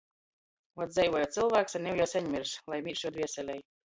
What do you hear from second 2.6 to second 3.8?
lai mīrs juo dvēselei.